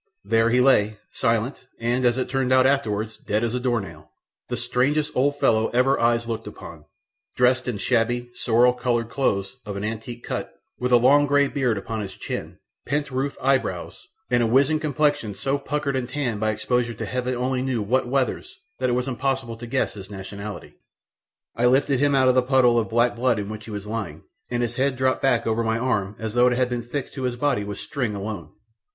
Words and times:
There 0.25 0.49
he 0.49 0.61
lay, 0.61 0.97
silent 1.11 1.67
and, 1.79 2.05
as 2.05 2.17
it 2.17 2.27
turned 2.27 2.51
out 2.51 2.65
afterwards, 2.65 3.19
dead 3.19 3.43
as 3.43 3.53
a 3.53 3.59
door 3.59 3.79
nail, 3.79 4.09
the 4.49 4.57
strangest 4.57 5.11
old 5.15 5.39
fellow 5.39 5.67
ever 5.75 5.99
eyes 5.99 6.27
looked 6.27 6.47
upon, 6.47 6.85
dressed 7.35 7.67
in 7.67 7.77
shabby 7.77 8.31
sorrel 8.33 8.73
coloured 8.73 9.11
clothes 9.11 9.57
of 9.63 9.77
antique 9.77 10.23
cut, 10.23 10.55
with 10.79 10.91
a 10.91 10.97
long 10.97 11.27
grey 11.27 11.47
beard 11.47 11.77
upon 11.77 12.01
his 12.01 12.15
chin, 12.15 12.57
pent 12.87 13.11
roof 13.11 13.37
eyebrows, 13.43 14.07
and 14.31 14.41
a 14.41 14.47
wizened 14.47 14.81
complexion 14.81 15.35
so 15.35 15.59
puckered 15.59 15.95
and 15.95 16.09
tanned 16.09 16.39
by 16.39 16.49
exposure 16.49 16.95
to 16.95 17.05
Heaven 17.05 17.35
only 17.35 17.61
knew 17.61 17.83
what 17.83 18.07
weathers 18.07 18.57
that 18.79 18.89
it 18.89 18.93
was 18.93 19.07
impossible 19.07 19.55
to 19.55 19.67
guess 19.67 19.93
his 19.93 20.09
nationality. 20.09 20.73
I 21.55 21.67
lifted 21.67 21.99
him 21.99 22.15
up 22.15 22.23
out 22.23 22.29
of 22.29 22.33
the 22.33 22.41
puddle 22.41 22.79
of 22.79 22.89
black 22.89 23.15
blood 23.15 23.37
in 23.37 23.49
which 23.49 23.65
he 23.65 23.71
was 23.71 23.85
lying, 23.85 24.23
and 24.49 24.63
his 24.63 24.77
head 24.77 24.95
dropped 24.95 25.21
back 25.21 25.45
over 25.45 25.63
my 25.63 25.77
arm 25.77 26.15
as 26.17 26.33
though 26.33 26.47
it 26.47 26.57
had 26.57 26.69
been 26.69 26.81
fixed 26.81 27.13
to 27.13 27.21
his 27.21 27.35
body 27.35 27.63
with 27.63 27.77
string 27.77 28.15
alone. 28.15 28.49